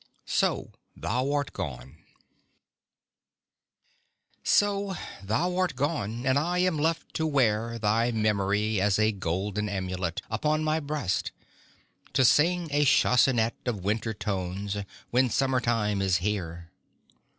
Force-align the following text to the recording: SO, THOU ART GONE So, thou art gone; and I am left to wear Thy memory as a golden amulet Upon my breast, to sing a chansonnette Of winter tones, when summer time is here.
SO, 0.25 0.71
THOU 0.99 1.31
ART 1.31 1.53
GONE 1.53 1.97
So, 4.41 4.95
thou 5.21 5.55
art 5.55 5.75
gone; 5.75 6.25
and 6.25 6.39
I 6.39 6.57
am 6.57 6.79
left 6.79 7.13
to 7.13 7.27
wear 7.27 7.77
Thy 7.77 8.09
memory 8.11 8.81
as 8.81 8.97
a 8.97 9.11
golden 9.11 9.69
amulet 9.69 10.23
Upon 10.27 10.63
my 10.63 10.79
breast, 10.79 11.31
to 12.13 12.25
sing 12.25 12.67
a 12.71 12.83
chansonnette 12.83 13.57
Of 13.67 13.83
winter 13.83 14.15
tones, 14.15 14.75
when 15.11 15.29
summer 15.29 15.59
time 15.61 16.01
is 16.01 16.17
here. 16.17 16.71